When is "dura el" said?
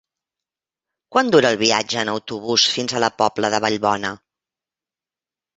1.35-1.57